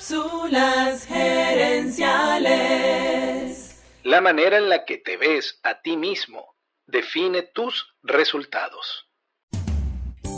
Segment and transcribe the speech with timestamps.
[0.00, 3.82] Cápsulas gerenciales.
[4.02, 9.10] La manera en la que te ves a ti mismo define tus resultados.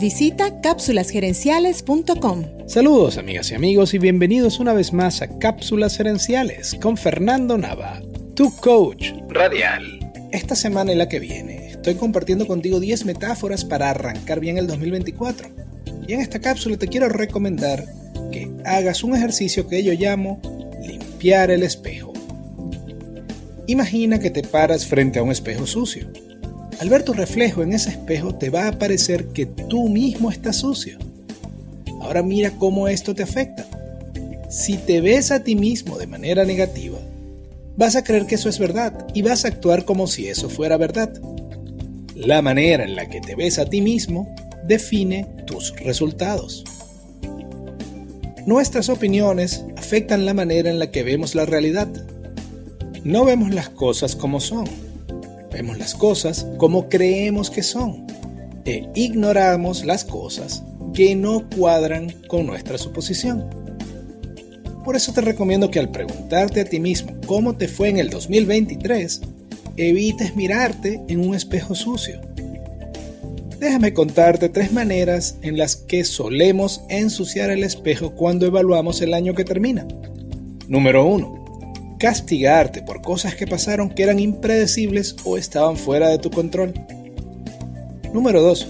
[0.00, 2.66] Visita cápsulasgerenciales.com.
[2.66, 8.00] Saludos amigas y amigos y bienvenidos una vez más a Cápsulas Gerenciales con Fernando Nava,
[8.34, 10.00] tu coach Radial.
[10.32, 14.66] Esta semana y la que viene estoy compartiendo contigo 10 metáforas para arrancar bien el
[14.66, 15.50] 2024.
[16.08, 18.01] Y en esta cápsula te quiero recomendar
[18.64, 20.40] hagas un ejercicio que yo llamo
[20.82, 22.12] limpiar el espejo.
[23.66, 26.08] Imagina que te paras frente a un espejo sucio.
[26.80, 30.56] Al ver tu reflejo en ese espejo te va a parecer que tú mismo estás
[30.56, 30.98] sucio.
[32.00, 33.66] Ahora mira cómo esto te afecta.
[34.50, 36.98] Si te ves a ti mismo de manera negativa,
[37.76, 40.76] vas a creer que eso es verdad y vas a actuar como si eso fuera
[40.76, 41.12] verdad.
[42.14, 44.34] La manera en la que te ves a ti mismo
[44.66, 46.64] define tus resultados.
[48.46, 51.88] Nuestras opiniones afectan la manera en la que vemos la realidad.
[53.04, 54.64] No vemos las cosas como son,
[55.52, 58.04] vemos las cosas como creemos que son
[58.64, 63.48] e ignoramos las cosas que no cuadran con nuestra suposición.
[64.84, 68.10] Por eso te recomiendo que al preguntarte a ti mismo cómo te fue en el
[68.10, 69.20] 2023,
[69.76, 72.31] evites mirarte en un espejo sucio
[73.62, 79.34] déjame contarte tres maneras en las que solemos ensuciar el espejo cuando evaluamos el año
[79.34, 79.86] que termina.
[80.66, 81.96] Número 1.
[81.96, 86.74] Castigarte por cosas que pasaron que eran impredecibles o estaban fuera de tu control.
[88.12, 88.66] Número 2.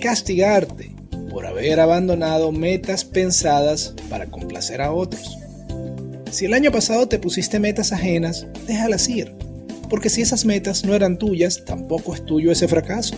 [0.00, 0.90] Castigarte
[1.30, 5.38] por haber abandonado metas pensadas para complacer a otros.
[6.32, 9.36] Si el año pasado te pusiste metas ajenas, déjalas ir,
[9.88, 13.14] porque si esas metas no eran tuyas, tampoco es tuyo ese fracaso.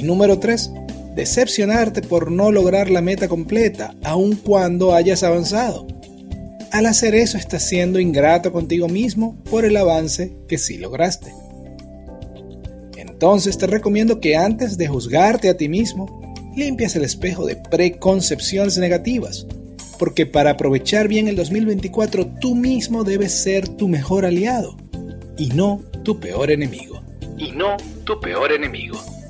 [0.00, 0.72] Y número 3.
[1.14, 5.86] Decepcionarte por no lograr la meta completa, aun cuando hayas avanzado.
[6.72, 11.34] Al hacer eso estás siendo ingrato contigo mismo por el avance que sí lograste.
[12.96, 18.78] Entonces te recomiendo que antes de juzgarte a ti mismo, limpias el espejo de preconcepciones
[18.78, 19.46] negativas,
[19.98, 24.78] porque para aprovechar bien el 2024 tú mismo debes ser tu mejor aliado
[25.36, 27.02] y no tu peor enemigo.
[27.36, 28.98] Y no tu peor enemigo.